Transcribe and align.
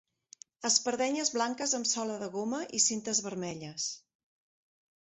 Espardenyes 0.69 1.31
blanques 1.35 1.75
amb 1.81 1.91
sola 1.91 2.17
de 2.25 2.31
goma 2.39 2.63
i 2.79 2.83
cintes 2.87 3.25
vermelles. 3.29 3.89